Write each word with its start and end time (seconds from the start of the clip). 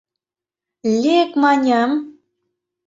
—Лек, 1.01 1.29
маньым! 1.41 1.91